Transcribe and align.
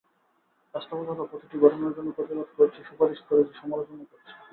বাস্তবতা 0.75 1.11
হলো, 1.11 1.23
প্রতিটি 1.25 1.55
ঘটনার 1.59 1.93
জন্য 1.93 2.09
প্রতিবাদ 2.11 2.49
করছি, 2.57 2.79
সুপারিশ 2.89 3.19
করেছি, 3.29 3.53
সমালোচনা 3.61 4.03
করছি। 4.03 4.31